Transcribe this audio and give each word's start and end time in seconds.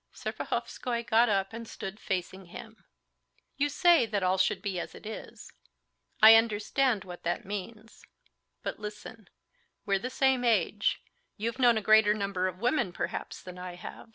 Serpuhovskoy 0.11 1.05
got 1.05 1.29
up 1.29 1.53
and 1.53 1.67
stood 1.67 1.99
facing 1.99 2.45
him. 2.47 2.85
"You 3.57 3.69
say 3.69 4.07
that 4.07 4.23
all 4.23 4.39
should 4.39 4.59
be 4.63 4.79
as 4.79 4.95
it 4.95 5.05
is. 5.05 5.53
I 6.23 6.33
understand 6.33 7.03
what 7.03 7.21
that 7.21 7.45
means. 7.45 8.03
But 8.63 8.79
listen: 8.79 9.29
we're 9.85 9.99
the 9.99 10.09
same 10.09 10.43
age, 10.43 11.03
you've 11.37 11.59
known 11.59 11.77
a 11.77 11.83
greater 11.83 12.15
number 12.15 12.47
of 12.47 12.57
women 12.57 12.91
perhaps 12.93 13.43
than 13.43 13.59
I 13.59 13.75
have." 13.75 14.09